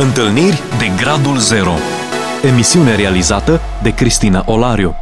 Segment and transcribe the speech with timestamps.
[0.00, 1.70] Întâlniri de Gradul Zero
[2.42, 4.94] Emisiune realizată de Cristina Olariu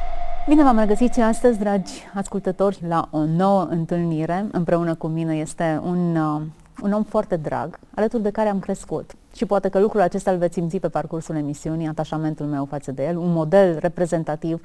[0.49, 4.46] Bine v-am regăsit și astăzi, dragi ascultători, la o nouă întâlnire.
[4.53, 6.41] Împreună cu mine este un, uh,
[6.82, 9.11] un om foarte drag, alături de care am crescut.
[9.35, 13.05] Și poate că lucrul acesta îl veți simți pe parcursul emisiunii, atașamentul meu față de
[13.05, 14.61] el, un model reprezentativ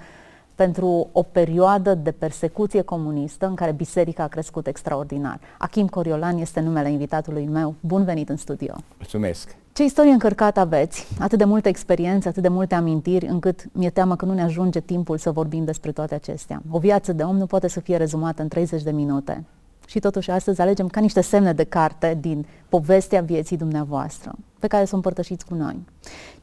[0.56, 5.40] pentru o perioadă de persecuție comunistă în care biserica a crescut extraordinar.
[5.58, 7.76] Achim Coriolan este numele invitatului meu.
[7.80, 8.74] Bun venit în studio!
[8.98, 9.61] Mulțumesc!
[9.74, 14.16] Ce istorie încărcată aveți, atât de multe experiențe, atât de multe amintiri, încât mi-e teamă
[14.16, 16.62] că nu ne ajunge timpul să vorbim despre toate acestea.
[16.70, 19.44] O viață de om nu poate să fie rezumată în 30 de minute.
[19.88, 24.86] Și totuși astăzi alegem ca niște semne de carte din povestea vieții dumneavoastră, pe care
[24.86, 25.86] să o împărtășiți cu noi.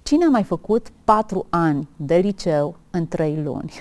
[0.02, 3.72] Cine a mai făcut patru ani de liceu în trei luni?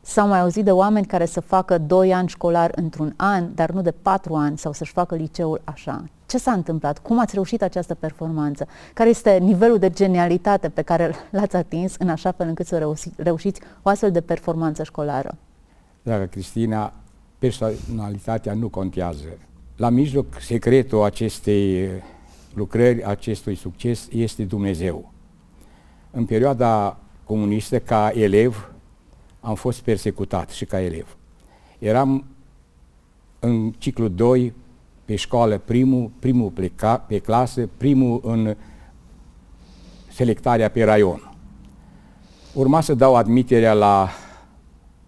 [0.00, 3.82] S-au mai auzit de oameni care să facă doi ani școlar într-un an, dar nu
[3.82, 6.04] de patru ani, sau să-și facă liceul așa.
[6.30, 6.98] Ce s-a întâmplat?
[6.98, 8.66] Cum ați reușit această performanță?
[8.94, 13.08] Care este nivelul de genialitate pe care l-ați atins în așa fel încât să reuși,
[13.16, 15.36] reușiți o astfel de performanță școlară?
[16.02, 16.92] Dragă Cristina,
[17.38, 19.24] personalitatea nu contează.
[19.76, 21.88] La mijloc, secretul acestei
[22.54, 25.12] lucrări, acestui succes, este Dumnezeu.
[26.10, 28.72] În perioada comunistă, ca elev,
[29.40, 31.16] am fost persecutat și ca elev.
[31.78, 32.24] Eram
[33.38, 34.52] în ciclu 2
[35.10, 38.56] pe școală primul, primul pleca, pe clasă, primul în
[40.12, 41.32] selectarea pe raion.
[42.54, 44.08] Urma să dau admiterea la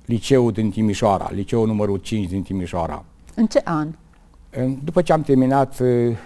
[0.04, 3.04] liceul din Timișoara, liceul numărul 5 din Timișoara.
[3.34, 3.88] În ce an?
[4.84, 6.16] După ce am terminat uh,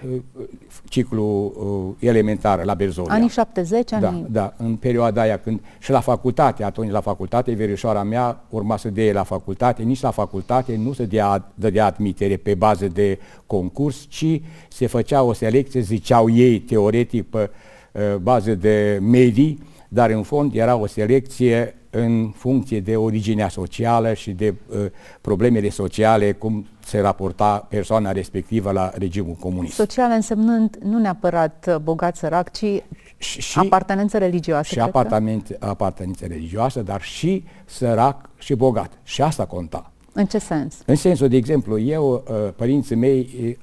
[0.85, 1.53] ciclul
[1.99, 3.15] uh, elementar la Berzolia.
[3.15, 4.27] Anii 70, da, anii...
[4.31, 8.89] Da, în perioada aia când și la facultate, atunci la facultate, verișoara mea urma să
[8.89, 14.07] dea la facultate, nici la facultate nu se dea, dădea admitere pe bază de concurs,
[14.09, 17.51] ci se făcea o selecție, ziceau ei teoretic pe
[17.93, 24.13] uh, bază de medii, dar în fond era o selecție în funcție de originea socială
[24.13, 24.87] și de uh,
[25.21, 29.75] problemele sociale, cum se raporta persoana respectivă la regimul comunist.
[29.75, 32.83] Sociale însemnând nu neapărat uh, bogat-sărac, ci
[33.17, 34.73] și, și apartenență religioasă.
[34.73, 38.91] Și apartenență, apartenență religioasă, dar și sărac și bogat.
[39.03, 39.91] Și asta conta.
[40.13, 40.75] În ce sens?
[40.87, 43.57] În sensul, de exemplu, eu, uh, părinții mei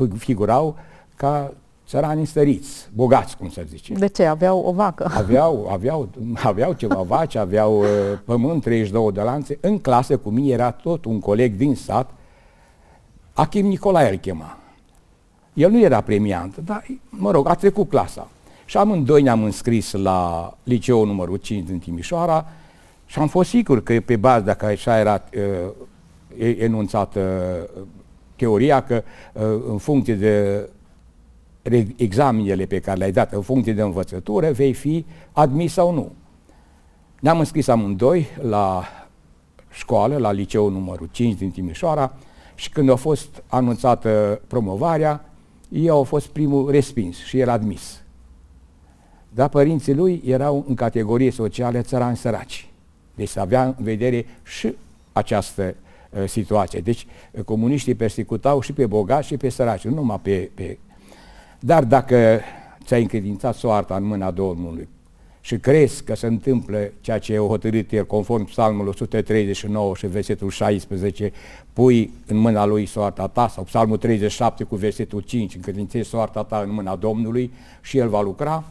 [0.00, 0.76] uh, figurau
[1.16, 1.52] ca
[1.86, 3.94] țărani stăriți, bogați, cum să zice.
[3.94, 4.24] De ce?
[4.24, 5.10] Aveau o vacă.
[5.16, 7.86] Aveau, aveau, aveau ceva vaci, aveau uh,
[8.24, 9.58] pământ, 32 de lanțe.
[9.60, 12.10] În clasă cu mine era tot un coleg din sat,
[13.36, 14.58] Achim Nicolae îl chema.
[15.52, 18.30] El nu era premiant, dar, mă rog, a trecut clasa.
[18.64, 22.46] Și amândoi ne-am înscris la liceul numărul 5 din Timișoara
[23.06, 27.20] și am fost sigur că pe bază, dacă așa era uh, enunțată
[27.76, 27.82] uh,
[28.36, 29.02] teoria, că
[29.32, 30.68] uh, în funcție de
[31.96, 36.12] examenele pe care le-ai dat în funcție de învățătură, vei fi admis sau nu.
[37.20, 38.84] Ne-am înscris amândoi la
[39.70, 42.12] școală, la liceul numărul 5 din Timișoara
[42.56, 45.24] și când a fost anunțată promovarea,
[45.68, 48.02] eu au fost primul respins și el admis.
[49.28, 52.68] Dar părinții lui erau în categorie socială țărani săraci.
[53.14, 54.74] Deci să avea în vedere și
[55.12, 55.74] această
[56.10, 56.80] uh, situație.
[56.80, 57.06] Deci
[57.44, 60.78] comuniștii persecutau și pe bogați și pe săraci, nu numai pe, pe
[61.60, 62.40] dar dacă
[62.84, 64.88] ți-ai încredințat soarta în mâna Domnului
[65.46, 70.50] și crezi că se întâmplă ceea ce e hotărât el conform psalmul 139 și versetul
[70.50, 71.32] 16,
[71.72, 76.58] pui în mâna lui soarta ta, sau psalmul 37 cu versetul 5, încredințezi soarta ta
[76.58, 78.64] în mâna Domnului și el va lucra,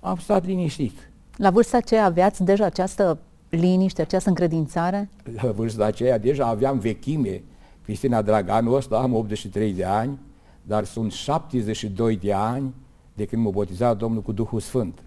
[0.00, 1.10] am stat liniștit.
[1.36, 3.18] La vârsta aceea aveați deja această
[3.48, 5.08] liniște, această încredințare?
[5.42, 7.42] La vârsta aceea deja aveam vechime.
[7.84, 10.18] Cristina Draganu ăsta, am 83 de ani,
[10.62, 12.74] dar sunt 72 de ani
[13.14, 14.98] de când mă boteza Domnul cu Duhul Sfânt.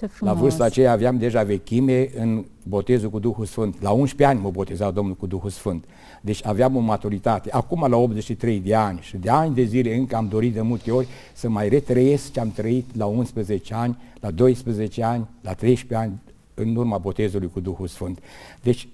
[0.00, 0.34] Ce frumos.
[0.34, 3.82] La vârsta aceea aveam deja vechime în botezul cu Duhul Sfânt.
[3.82, 5.84] La 11 ani mă boteza Domnul cu Duhul Sfânt.
[6.20, 7.50] Deci aveam o maturitate.
[7.52, 10.90] Acum la 83 de ani și de ani de zile încă am dorit de multe
[10.90, 16.08] ori să mai retrăiesc ce am trăit la 11 ani, la 12 ani, la 13
[16.08, 16.20] ani
[16.54, 18.18] în urma botezului cu Duhul Sfânt.
[18.62, 18.88] Deci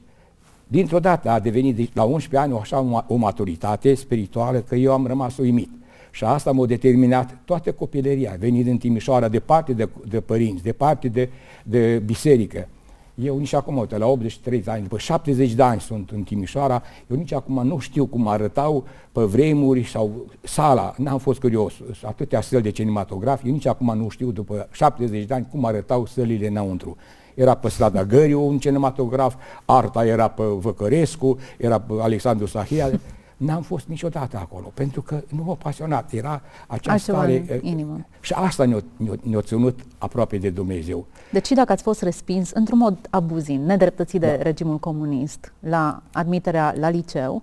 [0.69, 5.07] dintr-o dată a devenit deci, la 11 ani așa o maturitate spirituală că eu am
[5.07, 5.71] rămas uimit.
[6.17, 11.29] Și asta m-a determinat toată copilăria, venit din Timișoara, departe de, de părinți, departe de,
[11.63, 12.69] de biserică.
[13.15, 16.83] Eu nici acum, uite, la 83 de ani, după 70 de ani sunt în Timișoara,
[17.07, 22.41] eu nici acum nu știu cum arătau pe vremuri sau sala, n-am fost curios, atâtea
[22.41, 26.47] săli de cinematograf, eu nici acum nu știu după 70 de ani cum arătau sălile
[26.47, 26.97] înăuntru.
[27.35, 29.35] Era pe strada Găriu un cinematograf,
[29.65, 32.91] arta era pe Văcărescu, era pe Alexandru Sahia,
[33.37, 36.13] N-am fost niciodată acolo, pentru că nu m-a pasionat.
[36.13, 37.45] Era acea Altceva stare...
[37.49, 38.07] în inimă.
[38.21, 41.07] Și asta ne-a, ne-a, ne ținut aproape de Dumnezeu.
[41.33, 44.43] Deci și dacă ați fost respins într-un mod abuziv, nedreptățit de da.
[44.43, 47.43] regimul comunist, la admiterea la liceu,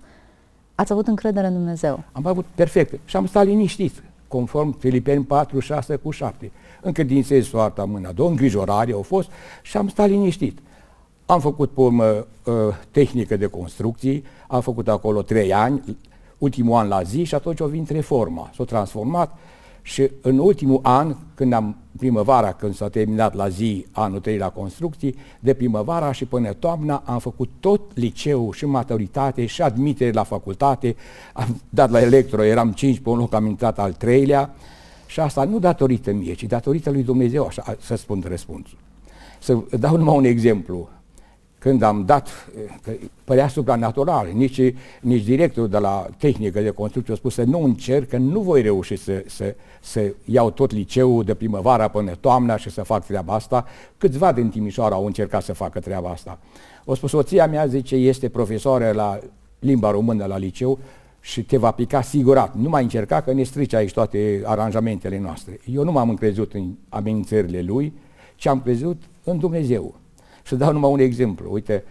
[0.74, 2.02] ați avut încredere în Dumnezeu.
[2.12, 6.50] Am avut perfect și am stat liniștit, conform Filipeni 4, 6 cu 7.
[6.80, 9.30] Încredințez soarta mâna două, îngrijorare au fost
[9.62, 10.58] și am stat liniștit.
[11.26, 12.54] Am făcut pe urmă uh,
[12.90, 15.96] tehnică de construcții, am făcut acolo trei ani,
[16.38, 18.50] ultimul an la zi și atunci o venit reforma.
[18.54, 19.38] S-a transformat
[19.82, 24.48] și în ultimul an, când am primăvara, când s-a terminat la zi anul 3 la
[24.48, 30.22] construcții, de primăvara și până toamna am făcut tot liceul și maturitate și admitere la
[30.22, 30.96] facultate,
[31.32, 34.54] am dat la electro, eram 5 pe un loc, am intrat al treilea
[35.06, 38.78] și asta nu datorită mie, ci datorită lui Dumnezeu, așa să spun răspunsul.
[39.38, 40.88] Să dau numai un exemplu
[41.64, 42.28] când am dat,
[42.82, 42.92] că
[43.24, 44.60] părea supranatural, nici,
[45.00, 48.62] nici directorul de la tehnică de construcție a spus să nu încerc, că nu voi
[48.62, 53.34] reuși să, să, să iau tot liceul de primăvara până toamna și să fac treaba
[53.34, 53.64] asta.
[53.98, 56.38] Câțiva din Timișoara au încercat să facă treaba asta.
[56.84, 59.18] O spus, soția mea, zice, este profesoară la
[59.58, 60.78] limba română la liceu
[61.20, 62.54] și te va pica sigurat.
[62.54, 65.60] Nu mai încerca că ne strice aici toate aranjamentele noastre.
[65.72, 67.92] Eu nu m-am încrezut în amenințările lui,
[68.36, 70.02] ci am crezut în Dumnezeu.
[70.46, 71.52] Să dau numai un exemplu.
[71.52, 71.84] Uite,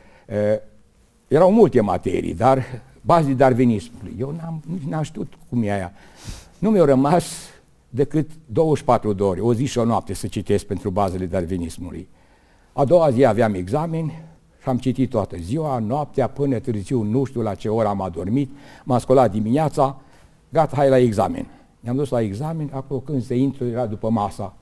[1.28, 2.66] erau multe materii, dar
[3.02, 4.16] bazii darwinismului.
[4.20, 5.92] Eu n-am, nici n-am știut cum e aia.
[6.60, 7.26] Nu mi-au rămas
[7.90, 12.08] decât 24 de ore, o zi și o noapte să citesc pentru bazele darwinismului.
[12.74, 14.06] A doua zi aveam examen
[14.62, 18.52] și am citit toată ziua, noaptea, până târziu, nu știu la ce oră am adormit,
[18.84, 20.02] m-am scolat dimineața,
[20.50, 21.48] gata, hai la examen.
[21.80, 24.56] Ne-am dus la examen, acolo când se intru era după masa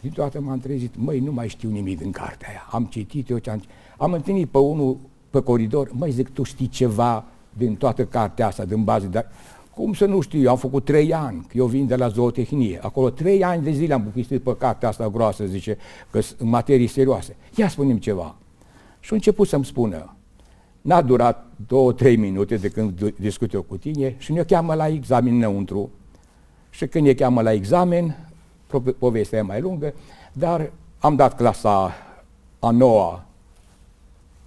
[0.00, 2.66] Dintr-o dată m-am trezit, măi, nu mai știu nimic din cartea aia.
[2.70, 3.62] Am citit eu ce am
[3.98, 4.98] Am întâlnit pe unul
[5.30, 7.24] pe coridor, măi, zic, tu știi ceva
[7.56, 9.26] din toată cartea asta, din bază, dar
[9.74, 12.78] cum să nu știu, eu am făcut trei ani, că eu vin de la zootehnie.
[12.82, 15.76] Acolo trei ani de zile am buchistit pe cartea asta groasă, zice,
[16.10, 17.36] că în materii serioase.
[17.54, 18.36] Ia spune ceva.
[19.00, 20.16] Și a început să-mi spună.
[20.80, 24.88] N-a durat două, trei minute de când discut eu cu tine și ne cheamă la
[24.88, 25.90] examen înăuntru.
[26.70, 28.29] Și când ne cheamă la examen,
[28.98, 29.94] povestea e mai lungă,
[30.32, 31.92] dar am dat clasa
[32.58, 33.24] a noua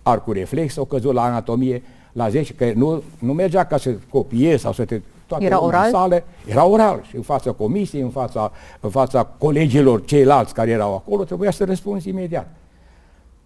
[0.04, 4.60] arcul reflex, o căzut la anatomie la 10, că nu, nu mergea ca să copiez
[4.60, 5.90] sau să te toate era oral?
[5.90, 10.96] Sale, era oral și în fața comisiei, în fața, în fața colegilor ceilalți care erau
[10.96, 12.56] acolo, trebuia să răspunzi imediat.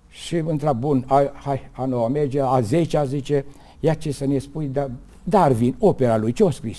[0.09, 3.45] Și mă întreb, bun, hai, hai, a noua merge, a 10 zice,
[3.79, 4.91] ia ce să ne spui, dar
[5.23, 6.77] Darwin, opera lui, ce a scris?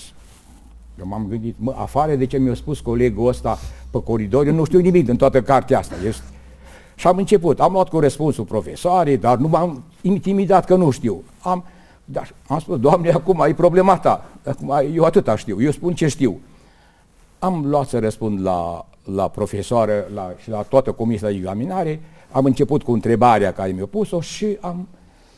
[0.99, 3.57] Eu m-am gândit, mă, afară de ce mi-a spus colegul ăsta
[3.89, 5.95] pe coridor, eu nu știu nimic din toată cartea asta.
[6.07, 6.23] Este...
[6.95, 11.23] Și am început, am luat cu răspunsul profesoarei, dar nu m-am intimidat că nu știu.
[11.41, 11.63] Am,
[12.05, 14.25] dar am spus, Doamne, acum e problema ta.
[14.45, 16.39] Acum eu atâta știu, eu spun ce știu.
[17.39, 21.99] Am luat să răspund la, la profesoară la, și la toată comisia de examinare,
[22.31, 24.87] am început cu întrebarea care mi-a pus-o și am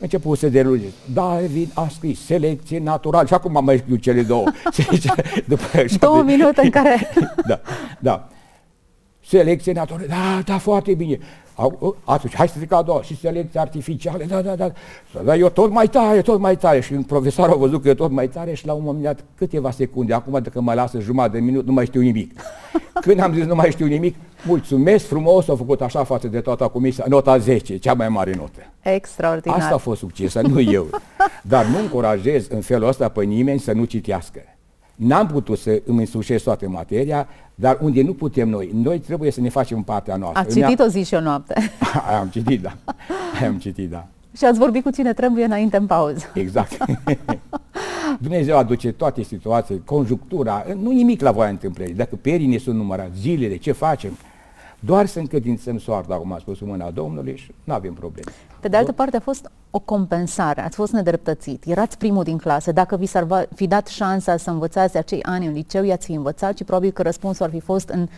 [0.02, 0.86] început să derulge.
[1.12, 4.44] David a scris selecție naturală și acum am mai știu cele două.
[5.48, 7.08] După două minute în care...
[7.48, 7.60] da,
[7.98, 8.28] da.
[9.26, 11.18] Selecție naturală, da, da, foarte bine.
[12.04, 14.72] Atunci, hai să zic a doua, și selecție artificială, da, da, da.
[15.24, 16.80] Dar eu tot mai tare, tot mai tare.
[16.80, 19.70] Și profesorul a văzut că e tot mai tare și la un moment dat, câteva
[19.70, 22.40] secunde, acum dacă mă lasă jumătate de minut, nu mai știu nimic.
[23.04, 24.14] Când am zis nu mai știu nimic,
[24.46, 28.60] mulțumesc frumos, au făcut așa față de toată comisia, nota 10, cea mai mare notă.
[28.80, 29.58] Extraordinar.
[29.58, 30.86] Asta a fost succes, nu eu.
[31.42, 34.40] Dar nu încurajez în felul ăsta pe nimeni să nu citească.
[34.94, 39.40] N-am putut să îmi însușesc toată materia, dar unde nu putem noi, noi trebuie să
[39.40, 40.40] ne facem partea noastră.
[40.40, 41.54] Ați citit o zi și o noapte.
[42.20, 42.76] am citit, da.
[43.46, 44.06] am citit, da.
[44.36, 46.26] Și ați vorbit cu cine trebuie înainte în pauză.
[46.34, 46.76] Exact.
[48.18, 51.94] Dumnezeu aduce toate situațiile, conjunctura, nu nimic la voia întâmplării.
[51.94, 54.18] Dacă perii sunt numărați, zilele, ce facem?
[54.84, 58.30] Doar să încredințăm soarta, cum a spus mâna Domnului și nu avem probleme.
[58.60, 62.72] Pe de altă parte a fost o compensare, ați fost nedreptățit, erați primul din clasă,
[62.72, 66.56] dacă vi s-ar fi dat șansa să învățați acei ani în liceu, i-ați fi învățat
[66.56, 68.08] și probabil că răspunsul ar fi fost în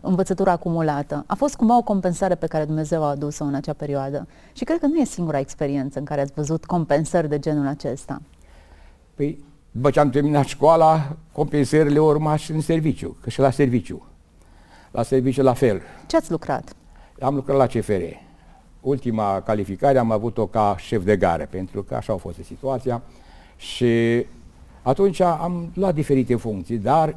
[0.00, 1.24] învățătura acumulată.
[1.26, 4.26] A fost cumva o compensare pe care Dumnezeu a adus-o în acea perioadă.
[4.52, 8.22] Și cred că nu e singura experiență în care ați văzut compensări de genul acesta.
[9.14, 14.06] Păi, după ce am terminat școala, compensările urma și în serviciu, că și la serviciu.
[14.94, 15.80] La serviciu la fel.
[16.06, 16.76] Ce ați lucrat?
[17.20, 18.02] Am lucrat la CFR.
[18.80, 23.02] Ultima calificare am avut-o ca șef de gare, pentru că așa a fost situația.
[23.56, 24.26] Și
[24.82, 27.16] atunci am luat diferite funcții, dar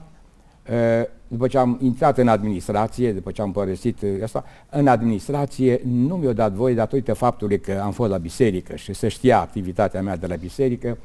[1.28, 6.34] după ce am intrat în administrație, după ce am părăsit asta, în administrație nu mi-a
[6.34, 10.28] dat voie datorită faptului că am fost la biserică și să știa activitatea mea de
[10.28, 10.98] la biserică,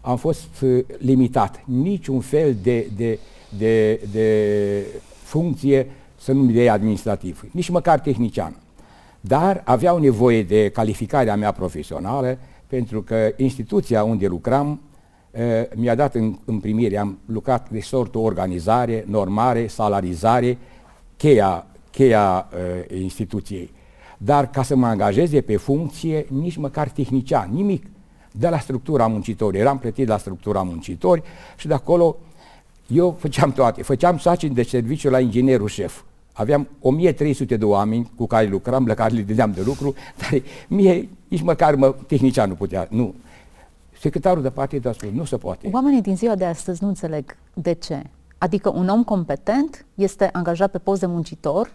[0.00, 1.62] am fost uh, limitat.
[1.64, 3.18] Niciun fel de, de,
[3.58, 4.86] de, de
[5.22, 5.86] funcție
[6.20, 8.56] să nu-mi dea administrativ, nici măcar tehnician.
[9.20, 14.80] Dar aveau nevoie de calificarea mea profesională, pentru că instituția unde lucram
[15.30, 15.40] uh,
[15.74, 20.58] mi-a dat în, în primire, am lucrat de sortul organizare, normare, salarizare,
[21.16, 23.72] cheia, cheia uh, instituției.
[24.18, 27.86] Dar ca să mă angajeze pe funcție, nici măcar tehnician, nimic
[28.32, 29.58] de la structura muncitori.
[29.58, 31.22] Eram plătit la structura muncitori
[31.56, 32.16] și de acolo
[32.86, 33.82] eu făceam toate.
[33.82, 36.02] Făceam sacini de serviciu la inginerul șef.
[36.32, 41.08] Aveam 1300 de oameni cu care lucram, la care le dădeam de lucru, dar mie
[41.28, 43.14] nici măcar mă, tehnician nu putea, nu.
[44.00, 45.70] Secretarul de partid a spus, nu se poate.
[45.72, 48.02] Oamenii din ziua de astăzi nu înțeleg de ce.
[48.38, 51.74] Adică un om competent este angajat pe post de muncitor,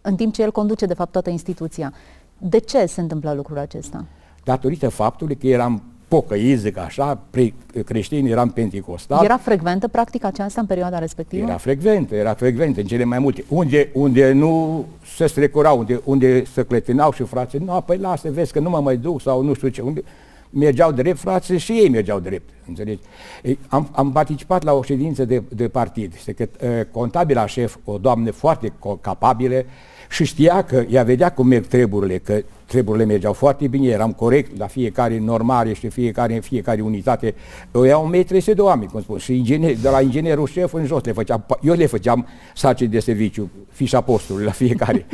[0.00, 1.92] în timp ce el conduce, de fapt, toată instituția.
[2.38, 4.04] De ce se întâmplă lucrul acesta?
[4.44, 7.54] datorită faptului că eram pocăiți, zic așa, pre-
[7.84, 9.24] creștini, eram pentecostali.
[9.24, 11.46] Era frecventă practica aceasta în perioada respectivă?
[11.46, 13.44] Era frecventă, era frecventă în cele mai multe.
[13.48, 14.84] Unde, unde nu
[15.16, 18.80] se strecurau, unde, unde se clătinau și frații, nu, păi lasă, vezi că nu mă
[18.80, 20.02] mai duc sau nu știu ce, unde
[20.50, 23.02] mergeau drept frații și ei mergeau drept, înțelegi?
[23.42, 27.76] Ei, am, am participat la o ședință de, de partid, este că uh, contabila șef,
[27.84, 29.64] o doamnă foarte capabilă,
[30.12, 34.58] și știa că ea vedea cum merg treburile, că treburile mergeau foarte bine, eram corect
[34.58, 37.34] la fiecare normare și fiecare, fiecare unitate.
[37.74, 41.04] Eu iau metrese de oameni, cum spun, și inginer, de la inginerul șef în jos
[41.04, 45.06] le făceam, eu le făceam sarcini de serviciu, fișa postului la fiecare.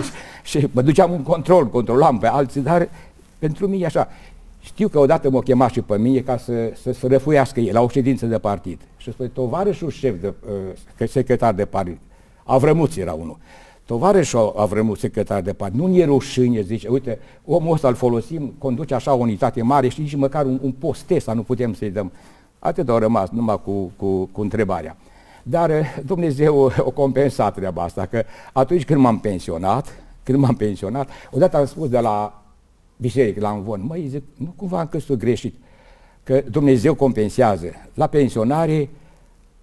[0.42, 2.88] și mă duceam un control, controlam pe alții, dar
[3.38, 4.08] pentru mine așa,
[4.60, 7.82] știu că odată m-a chemat și pe mine ca să, să, să răfuiască el la
[7.82, 8.80] o ședință de partid.
[8.96, 10.34] Și spune, tovarășul șef de
[10.98, 11.98] uh, secretar de partid,
[12.44, 13.38] Avrămuț era unul.
[13.86, 18.94] Tovarășul Avrămul, secretar de partid, nu-mi e rușine, zice, uite, omul ăsta îl folosim, conduce
[18.94, 22.12] așa o unitate mare și nici măcar un, un post ăsta nu putem să-i dăm.
[22.58, 24.96] Atât au rămas numai cu, cu, cu întrebarea.
[25.42, 31.08] Dar eh, Dumnezeu o compensat treaba asta, că atunci când m-am pensionat, când m-am pensionat,
[31.30, 32.42] odată am spus de la
[32.96, 35.54] biserică, la învon, măi, zic, nu cumva am căsut greșit,
[36.22, 37.66] că Dumnezeu compensează.
[37.94, 38.88] La pensionare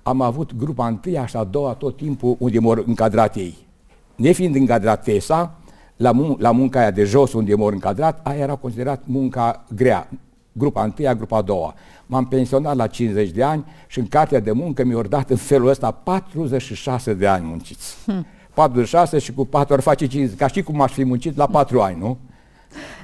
[0.04, 3.64] am avut grupa întâia și a doua tot timpul unde m-au încadrat ei
[4.16, 5.56] nefiind încadrat TESA,
[5.96, 10.10] la, mun- la munca aia de jos unde m-au încadrat, aia era considerat munca grea,
[10.52, 11.74] grupa întâia, grupa a doua.
[12.06, 15.68] M-am pensionat la 50 de ani și în cartea de muncă mi-au dat în felul
[15.68, 17.96] ăsta 46 de ani munciți.
[18.06, 18.26] Hmm.
[18.54, 21.82] 46 și cu 4 ori face 50, ca și cum aș fi muncit la 4
[21.82, 22.18] ani, nu?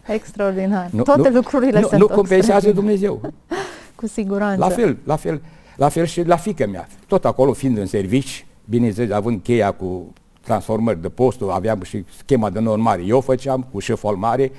[0.07, 0.87] Extraordinar.
[0.91, 3.21] Nu, Toate nu, lucrurile nu, se Nu compensează Dumnezeu.
[3.95, 4.59] cu siguranță.
[4.59, 5.41] La fel, la fel,
[5.75, 6.87] la fel și la fică mea.
[7.07, 10.13] Tot acolo fiind în servici, bineînțeles, având cheia cu
[10.49, 13.03] transformări de postul, aveam și schema de normare.
[13.03, 14.51] Eu făceam cu șeful mare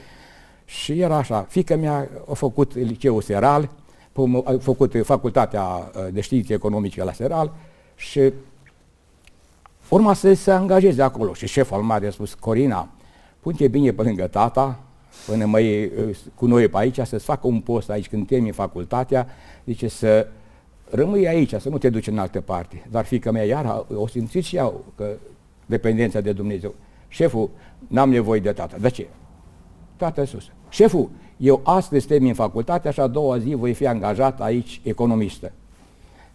[0.65, 1.47] și era așa.
[1.49, 3.71] Fica mea a făcut liceul Seral,
[4.45, 7.53] a făcut facultatea uh, de științe economice la Seral
[7.95, 8.33] și
[9.89, 11.35] urma să se angajeze acolo.
[11.35, 12.89] Și șeful al mare a spus, Corina,
[13.41, 14.79] pune bine pe lângă tata,
[15.27, 19.27] până mai uh, cu noi pe aici, să-ți facă un post aici când termini facultatea,
[19.65, 20.27] zice să
[20.91, 22.87] rămâi aici, să nu te duci în altă parte.
[22.91, 25.17] Dar fica mea iar o simțit și ea că
[25.71, 26.75] dependența de Dumnezeu.
[27.09, 27.51] Șeful,
[27.87, 28.77] n-am nevoie de tată.
[28.81, 29.07] De ce?
[29.97, 30.45] Tată sus.
[30.69, 35.53] Șeful, eu astăzi termin facultatea și a doua zi voi fi angajat aici economistă.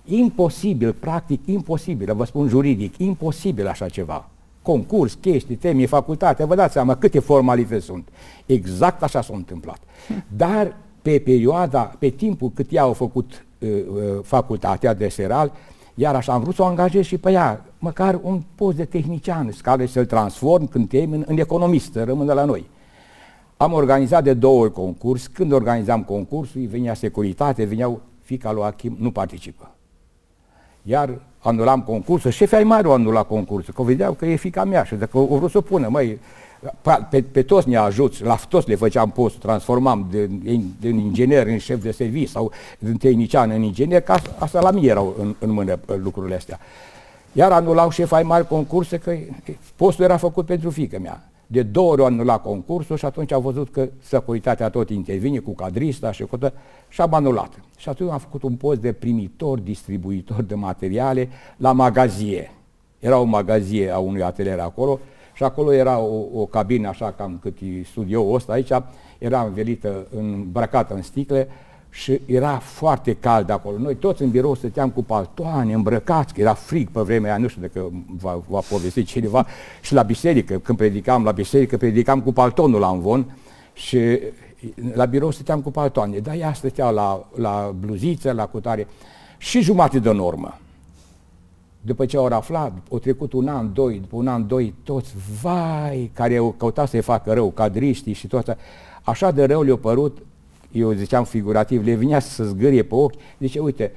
[0.05, 4.29] Imposibil, practic imposibil, vă spun juridic, imposibil așa ceva.
[4.61, 8.07] Concurs, chestii, temi, facultate, vă dați seama câte formalități sunt.
[8.45, 9.79] Exact așa s-a întâmplat.
[10.27, 15.51] Dar pe perioada, pe timpul cât ea au făcut uh, uh, facultatea de seral,
[15.95, 19.51] iar așa am vrut să o angajez și pe ea, măcar un post de tehnician,
[19.61, 22.69] care să-l transform când termin în economist, să rămână la noi.
[23.57, 25.27] Am organizat de două ori concurs.
[25.27, 29.69] Când organizam concursul, venea securitate, veneau fica lui Achim, nu participă.
[30.81, 34.83] Iar anulam concursul, șefii ai mari au anulat concursul, că vedeau că e fica mea
[34.83, 36.19] și dacă o vrut să pună, măi,
[37.09, 41.57] pe, pe toți ne ajut, la toți le făceam postul, transformam din, din inginer în
[41.57, 45.49] șef de serviciu sau din tehnician în inginer, ca asta la mine erau în, în
[45.51, 46.59] mână lucrurile astea.
[47.31, 49.15] Iar anulau șefai mari concurse că
[49.75, 51.29] postul era făcut pentru fică mea.
[51.47, 56.11] De două ori anula concursul și atunci au văzut că securitatea tot intervine cu cadrista
[56.11, 56.37] și cu
[56.87, 57.59] și am anulat.
[57.77, 62.51] Și atunci am făcut un post de primitor, distribuitor de materiale la magazie.
[62.99, 64.99] Era o magazie a unui atelier acolo
[65.35, 68.71] și acolo era o, o cabină așa cam cât e studioul ăsta aici,
[69.17, 71.47] era învelită, îmbrăcată în sticle
[71.89, 73.77] și era foarte cald acolo.
[73.77, 77.47] Noi toți în birou stăteam cu paltoane, îmbrăcați, că era frig pe vremea aia, nu
[77.47, 79.45] știu dacă va, va povesti cineva,
[79.81, 83.37] și la biserică, când predicam la biserică, predicam cu paltonul la învon
[83.73, 84.19] Și
[84.93, 88.87] la birou stăteam cu paltoane, dar ea stătea la, la bluziță, la cutare
[89.37, 90.59] și jumate de normă.
[91.85, 96.11] După ce au aflat, au trecut un an, doi, după un an, doi, toți, vai,
[96.13, 98.51] care au căutat să-i facă rău, cadriștii și toți,
[99.03, 100.17] așa de rău le-au părut,
[100.71, 103.91] eu ziceam figurativ, le vinea să zgârie pe ochi, zice, uite,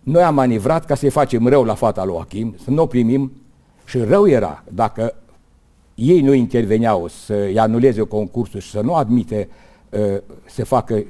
[0.00, 3.32] noi am manivrat ca să-i facem rău la fata lui Achim, să nu o primim
[3.84, 5.14] și rău era dacă
[5.94, 9.48] ei nu interveneau să-i anuleze concursul și să nu admite
[9.90, 11.04] uh, să facă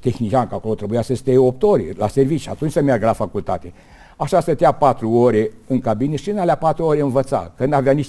[0.00, 3.72] tehnician, că acolo trebuia să stea 8 ore la serviciu, atunci să meargă la facultate.
[4.16, 8.08] Așa stătea patru ore în cabine și în alea patru ore învăța, că n-avea nici,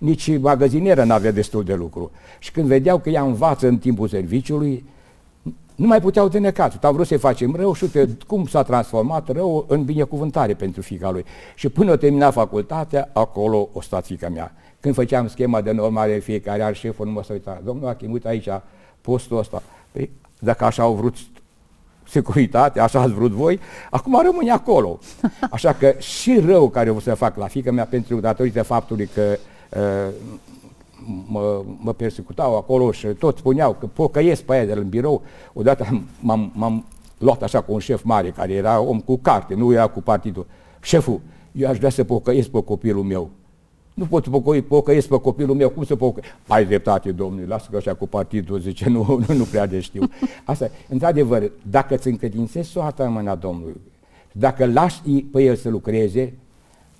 [0.00, 2.10] nici magazinieră, n-avea destul de lucru.
[2.38, 4.84] Și când vedeau că ea învață în timpul serviciului,
[5.74, 6.84] nu mai puteau de necat.
[6.84, 11.10] Am vrut să-i facem rău și uite cum s-a transformat rău în binecuvântare pentru fica
[11.10, 11.24] lui.
[11.54, 14.54] Și până o termina facultatea, acolo o stat fica mea.
[14.80, 17.60] Când făceam schema de normare fiecare ar șeful nu mă să uita.
[17.64, 18.48] Domnul Achim, uite aici
[19.00, 19.62] postul ăsta.
[19.92, 21.16] Păi, dacă așa au vrut
[22.08, 23.60] securitate, așa ați vrut voi,
[23.90, 24.98] acum rămâne acolo.
[25.50, 29.38] Așa că și rău care o să fac la fica mea pentru datorită faptului că
[29.78, 30.12] uh,
[31.26, 35.22] mă, mă persecutau acolo și tot spuneau că pocăiesc pe aia de la birou.
[35.52, 36.84] Odată m-am, m-am
[37.18, 40.46] luat așa cu un șef mare care era om cu carte, nu era cu partidul.
[40.82, 41.20] Șeful,
[41.52, 43.30] eu aș vrea să pocăiesc pe copilul meu.
[43.96, 46.22] Nu pot pocăi, pocăiesc pe copilul meu, cum să pocăi?
[46.46, 50.08] Ai dreptate, domnule, lasă că așa cu partidul, zice, nu, nu, nu prea de știu.
[50.44, 53.80] Asta, într-adevăr, dacă îți încredințezi soarta în mâna Domnului,
[54.32, 55.00] dacă lași
[55.32, 56.32] pe el să lucreze,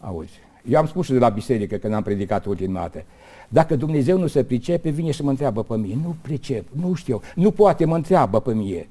[0.00, 0.38] auzi,
[0.68, 3.04] eu am spus și de la biserică când am predicat ultima dată,
[3.48, 5.98] dacă Dumnezeu nu se pricepe, vine și mă întreabă pe mine.
[6.02, 8.88] Nu pricep, nu știu, nu poate, mă întreabă pe mine.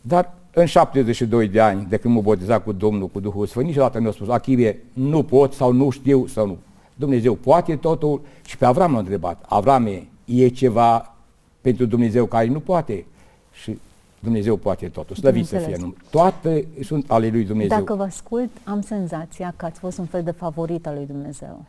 [0.00, 3.98] Dar în 72 de ani, de când m-a botezat cu Domnul, cu Duhul Sfânt, niciodată
[3.98, 6.58] nu a spus, Achivie, nu pot sau nu știu sau nu.
[6.96, 9.44] Dumnezeu poate totul și pe Avram l-a întrebat.
[9.48, 9.86] Avram
[10.24, 11.14] e ceva
[11.60, 13.06] pentru Dumnezeu care nu poate?
[13.52, 13.78] Și
[14.18, 15.16] Dumnezeu poate totul.
[15.16, 15.94] Slăvit să fie.
[16.10, 17.78] Toate sunt ale lui Dumnezeu.
[17.78, 21.64] Dacă vă ascult, am senzația că ați fost un fel de favorit al lui Dumnezeu.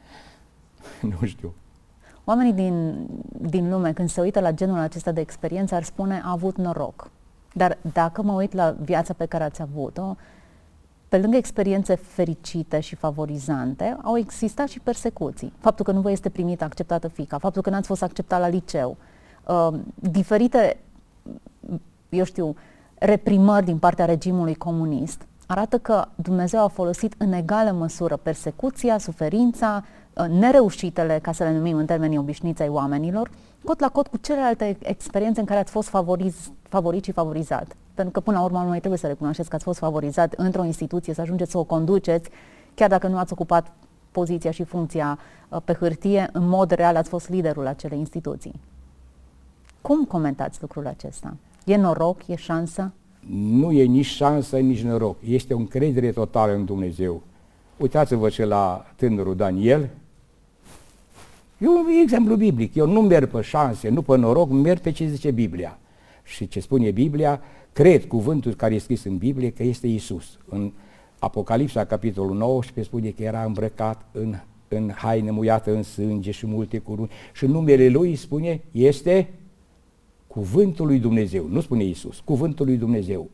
[1.20, 1.54] nu știu.
[2.26, 2.96] Oamenii din,
[3.42, 7.10] din lume, când se uită la genul acesta de experiență, ar spune a avut noroc.
[7.54, 10.16] Dar dacă mă uit la viața pe care ați avut-o,
[11.08, 15.54] pe lângă experiențe fericite și favorizante, au existat și persecuții.
[15.60, 18.98] Faptul că nu vă este primită, acceptată fica, faptul că n-ați fost acceptat la liceu,
[19.48, 20.78] uh, diferite,
[22.10, 22.56] eu știu,
[22.94, 29.84] reprimări din partea regimului comunist, arată că Dumnezeu a folosit în egală măsură persecuția, suferința,
[30.14, 33.32] uh, nereușitele, ca să le numim în termenii obișnuiți ai oamenilor,
[33.64, 37.76] cot la cot cu celelalte experiențe în care ați fost favoriz, favorit și favorizat.
[37.98, 41.14] Pentru că până la urmă noi trebuie să recunoașteți că ați fost favorizat într-o instituție,
[41.14, 42.30] să ajungeți să o conduceți,
[42.74, 43.74] chiar dacă nu ați ocupat
[44.12, 48.60] poziția și funcția uh, pe hârtie, în mod real ați fost liderul acelei instituții.
[49.82, 51.36] Cum comentați lucrul acesta?
[51.66, 52.28] E noroc?
[52.28, 52.92] E șansă?
[53.40, 55.18] Nu e nici șansă, nici noroc.
[55.28, 57.22] Este o încredere totală în Dumnezeu.
[57.78, 59.90] Uitați-vă și la tânărul Daniel.
[61.58, 62.76] E un exemplu biblic.
[62.76, 65.78] Eu nu merg pe șanse, nu pe noroc, merg pe ce zice Biblia.
[66.24, 67.42] Și ce spune Biblia,
[67.78, 70.38] cred cuvântul care e scris în Biblie că este Isus.
[70.50, 70.72] În
[71.20, 74.36] Apocalipsa, capitolul 19, spune că era îmbrăcat în,
[74.68, 77.10] în haine muiată în sânge și multe curuni.
[77.34, 79.30] Și numele lui spune, este
[80.28, 81.48] cuvântul lui Dumnezeu.
[81.50, 83.30] Nu spune Isus, cuvântul lui Dumnezeu.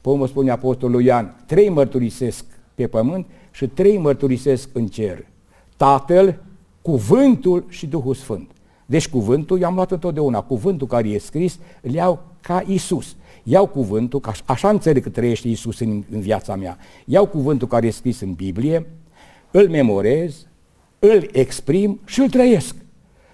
[0.00, 5.26] Pe urmă spune Apostolul Ioan, trei mărturisesc pe pământ și trei mărturisesc în cer.
[5.76, 6.42] Tatăl,
[6.82, 8.50] cuvântul și Duhul Sfânt.
[8.86, 13.16] Deci cuvântul, i-am luat întotdeauna, cuvântul care e scris, îl iau ca Isus.
[13.50, 16.78] Iau cuvântul, ca așa înțeleg că trăiește Isus în, în viața mea.
[17.04, 18.86] Iau cuvântul care e scris în Biblie,
[19.50, 20.46] îl memorez,
[20.98, 22.74] îl exprim și îl trăiesc.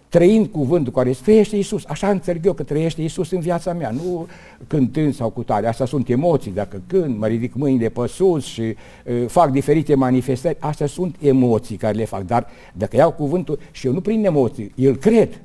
[0.09, 1.85] Trăind cuvântul care trăiește Isus.
[1.87, 4.27] Așa înțeleg eu că trăiește Isus în viața mea, nu
[4.66, 5.66] cântând sau cu tare.
[5.66, 10.57] Asta sunt emoții, dacă când mă ridic mâinile pe sus și uh, fac diferite manifestări,
[10.61, 12.22] astea sunt emoții care le fac.
[12.22, 15.40] Dar dacă iau cuvântul și eu nu prin emoții, îl cred.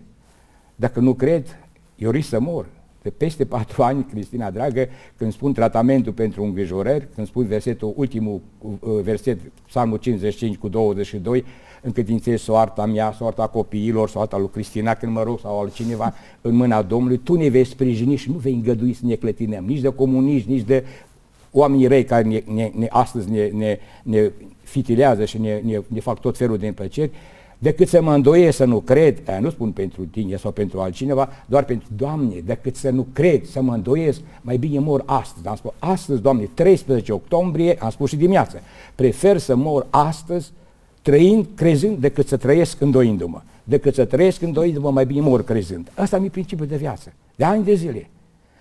[0.75, 1.57] Dacă nu cred,
[1.95, 2.65] eu risc să mor
[3.01, 8.41] de peste patru ani, Cristina dragă, când spun tratamentul pentru îngrijorări, când spun versetul, ultimul
[8.59, 11.45] uh, verset, Psalmul 55 cu 22,
[11.81, 16.81] încredințez soarta mea, soarta copiilor, soarta lui Cristina, când mă rog, sau altcineva, în mâna
[16.81, 20.51] Domnului, tu ne vei sprijini și nu vei îngădui să ne clătinăm, nici de comuniști,
[20.51, 20.85] nici de
[21.51, 24.31] oamenii răi care ne, ne, ne, astăzi ne, ne, ne
[24.63, 27.11] fitilează și ne, ne, ne fac tot felul de împlăceri,
[27.61, 31.29] decât să mă îndoiesc să nu cred, aia nu spun pentru tine sau pentru altcineva,
[31.45, 35.47] doar pentru Doamne, decât să nu cred, să mă îndoiesc, mai bine mor astăzi.
[35.47, 38.61] Am spus, astăzi, Doamne, 13 octombrie, am spus și dimineață,
[38.95, 40.51] prefer să mor astăzi
[41.01, 43.41] trăind, crezând, decât să trăiesc îndoindu-mă.
[43.63, 45.91] Decât să trăiesc îndoindu-mă, mai bine mor crezând.
[45.95, 48.09] Asta e principiul de viață, de ani de zile.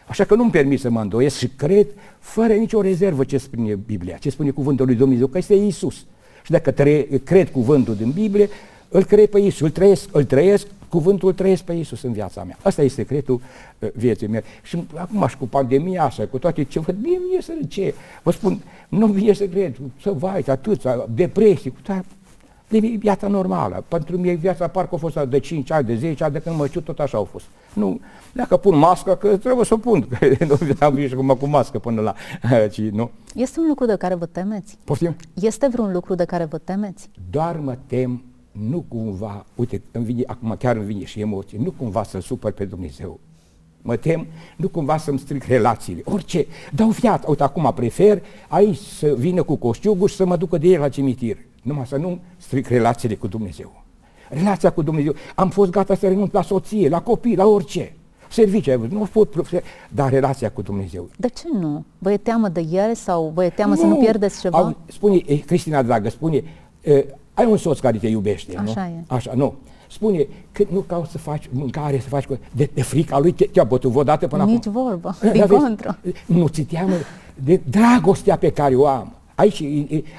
[0.06, 1.86] Așa că nu-mi permit să mă îndoiesc și cred
[2.18, 6.06] fără nicio rezervă ce spune Biblia, ce spune cuvântul lui Dumnezeu, că este Isus.
[6.42, 8.48] Și dacă tre- cred cuvântul din Biblie,
[8.88, 12.44] îl cred pe Isus, îl trăiesc, îl trăiesc, cuvântul îl trăiesc pe Isus în viața
[12.44, 12.56] mea.
[12.62, 13.40] Asta este secretul
[13.78, 14.44] uh, vieții mele.
[14.62, 17.94] Și acum și cu pandemia asta, cu toate ce văd, mie vine să ce.
[18.22, 22.04] Vă spun, nu vine să cred, să vai, atâția, depresii, cu toate,
[22.68, 23.84] de viața normală.
[23.88, 26.66] Pentru mine viața parcă a fost de 5 ani, de 10 ani, de când mă
[26.66, 27.44] știu, tot așa au fost.
[27.72, 28.00] Nu,
[28.32, 31.78] dacă pun mască, că trebuie să o pun, că nu am văzut cum cu mască
[31.78, 32.14] până la...
[32.72, 33.10] Ci, nu.
[33.34, 34.78] Este un lucru de care vă temeți?
[34.84, 35.16] Poftim?
[35.34, 37.10] Este vreun lucru de care vă temeți?
[37.30, 38.22] Doar mă tem,
[38.68, 42.52] nu cumva, uite, îmi vine, acum chiar îmi vine și emoții, nu cumva să supăr
[42.52, 43.20] pe Dumnezeu.
[43.82, 47.24] Mă tem, nu cumva să-mi stric relațiile, orice, dau viață.
[47.28, 50.88] Uite, acum prefer aici să vină cu coștiugul și să mă ducă de el la
[50.88, 51.36] cimitir
[51.68, 53.82] numai să nu stric relațiile cu Dumnezeu.
[54.28, 55.14] Relația cu Dumnezeu.
[55.34, 57.92] Am fost gata să renunț la soție, la copii, la orice.
[58.30, 59.52] Serviciu, nu pot,
[59.88, 61.08] dar relația cu Dumnezeu.
[61.16, 61.84] De ce nu?
[61.98, 63.80] Vă e teamă de el sau vă e teamă nu.
[63.80, 64.58] să nu pierdeți ceva?
[64.58, 66.42] Au, spune, eh, Cristina dragă, spune,
[66.80, 67.04] eh,
[67.38, 68.96] ai un soț care te iubește, Așa nu?
[68.96, 69.04] e.
[69.06, 69.54] Așa, nu.
[69.90, 73.64] Spune că nu cauți să faci mâncare, să faci de, de frica lui, te, te-a
[73.64, 74.82] bătut vreodată până Nici acum?
[74.82, 75.98] vorbă, din contră.
[76.26, 76.94] Nu ți teamă
[77.44, 79.12] de dragostea pe care o am.
[79.34, 79.62] Aici,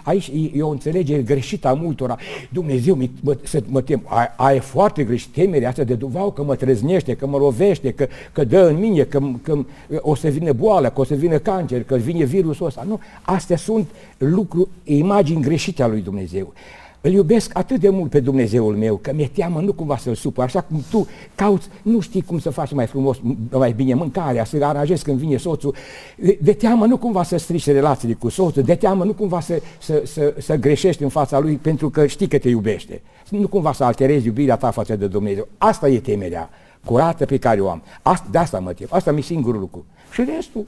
[0.03, 2.17] aici e o înțelegere greșită a multora.
[2.49, 4.01] Dumnezeu, mă, să mă tem.
[4.05, 7.91] A, a e foarte greșit temerea asta de duvau că mă treznește, că mă lovește,
[7.91, 9.57] că, că dă în mine, că, că
[10.01, 12.83] o să vină boală, că o să vină cancer, că vine virusul ăsta.
[12.87, 16.53] Nu, astea sunt lucruri, imagini greșite a lui Dumnezeu.
[17.01, 20.43] Îl iubesc atât de mult pe Dumnezeul meu că mi-e teamă nu cumva să-l supăr,
[20.43, 23.17] așa cum tu cauți, nu știi cum să faci mai frumos,
[23.51, 25.75] mai bine mâncarea, să aranjezi când vine soțul,
[26.17, 29.61] de, de teamă nu cumva să strici relațiile cu soțul, de teamă nu cumva să,
[29.79, 33.73] să, să, să greșești în fața lui pentru că știi că te iubește, nu cumva
[33.73, 35.47] să alterezi iubirea ta față de Dumnezeu.
[35.57, 36.49] Asta e temerea
[36.85, 37.83] curată pe care o am.
[38.01, 38.87] Asta, de asta mă tem.
[38.91, 39.85] Asta mi singurul lucru.
[40.11, 40.65] Și restul,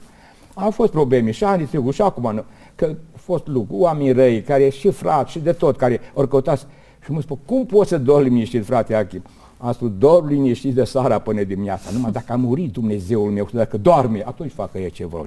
[0.54, 4.90] au fost probleme și ani trecut și acum, că fost lucru, oameni răi, care și
[4.90, 6.66] frați și de tot, care ori căutați.
[7.04, 9.22] Și mă spun, cum poți să dormi liniștit, frate Achim?
[9.58, 11.90] Am spus, dorm liniștit de seara până dimineața.
[11.92, 15.26] Numai dacă a murit Dumnezeul meu, dacă doarme, atunci facă e ce vreau.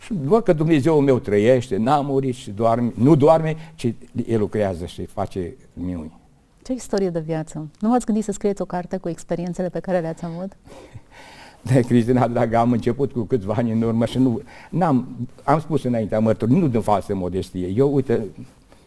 [0.00, 3.94] Și doar că Dumnezeul meu trăiește, n-a murit și doarme, nu doarme, ci
[4.26, 6.18] El lucrează și face minuni.
[6.62, 7.68] Ce istorie de viață!
[7.80, 10.56] Nu v-ați gândit să scrieți o carte cu experiențele pe care le-ați avut?
[11.62, 15.06] De Cristina dragă, am început cu câțiva ani în urmă și nu, n-am,
[15.44, 17.66] am spus înaintea mărturii, nu din falsă modestie.
[17.66, 18.26] Eu, uite,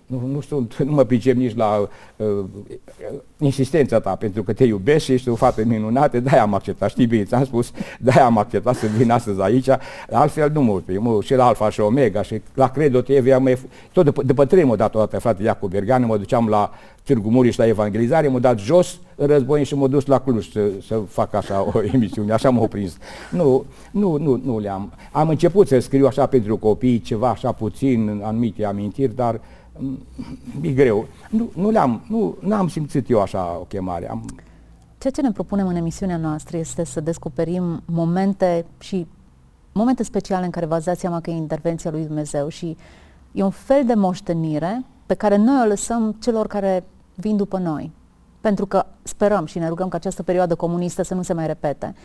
[0.06, 2.28] nu, nu, sunt, nu mă pricep nici la uh,
[3.38, 7.06] insistența ta, pentru că te iubesc și ești o fată minunată, de am acceptat, știi
[7.06, 9.68] bine, ți-am spus, de am acceptat să vin astăzi aici,
[10.12, 13.50] altfel nu mă mă, și la Alfa și Omega și la Credo TV, am,
[13.92, 16.72] tot după, după trei mă dat o dată, frate Iacob Berganu, mă duceam la
[17.04, 20.60] Târgu Mureș la evangelizare, m-a dat jos în război și m-a dus la Cluj să,
[20.88, 22.98] să fac așa o emisiune, așa m-a prins.
[23.32, 24.94] Nu, nu, nu, nu le-am.
[25.12, 29.40] Am început să scriu așa pentru copii, ceva așa puțin, anumite amintiri, dar
[30.62, 31.08] e greu.
[31.30, 34.10] Nu, nu le-am, nu, n-am simțit eu așa o chemare.
[34.10, 34.26] Am...
[34.98, 39.08] Ceea ce ne propunem în emisiunea noastră este să descoperim momente și
[39.72, 42.78] momente speciale în care v-ați dat seama că e intervenția lui Dumnezeu și
[43.32, 46.84] e un fel de moștenire pe care noi o lăsăm celor care
[47.16, 47.92] vin după noi.
[48.42, 51.96] Pentru că sperăm și ne rugăm ca această perioadă comunistă să nu se mai repete.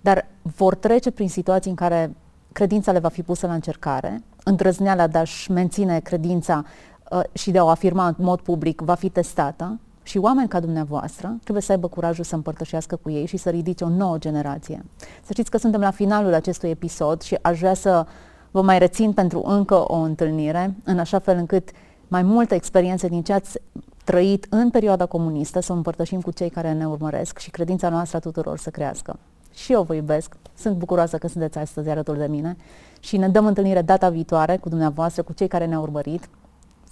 [0.00, 2.14] Dar vor trece prin situații în care
[2.52, 6.93] credința le va fi pusă la încercare, îndrăzneala de a-și menține credința uh,
[7.32, 11.36] și de a o afirma în mod public va fi testată și oameni ca dumneavoastră
[11.42, 14.84] trebuie să aibă curajul să împărtășească cu ei și să ridice o nouă generație.
[15.22, 18.06] Să știți că suntem la finalul acestui episod și aș vrea să
[18.50, 21.70] vă mai rețin pentru încă o întâlnire, în așa fel încât
[22.08, 23.58] mai multe experiențe din ce ați
[24.04, 28.20] trăit în perioada comunistă să împărtășim cu cei care ne urmăresc și credința noastră a
[28.20, 29.18] tuturor să crească.
[29.54, 32.56] Și eu vă iubesc, sunt bucuroasă că sunteți astăzi alături de mine
[33.00, 36.28] și ne dăm întâlnire data viitoare cu dumneavoastră, cu cei care ne-au urmărit,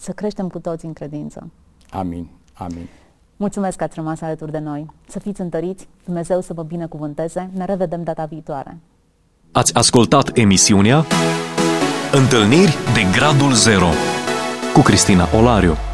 [0.02, 1.50] să creștem cu toți în credință.
[1.90, 2.88] Amin, amin.
[3.36, 4.86] Mulțumesc că ați rămas alături de noi.
[5.08, 7.50] Să fiți întăriți, Dumnezeu să vă binecuvânteze.
[7.54, 8.78] Ne revedem data viitoare.
[9.52, 11.04] Ați ascultat emisiunea
[12.12, 13.88] Întâlniri de Gradul Zero
[14.72, 15.91] cu Cristina Olariu.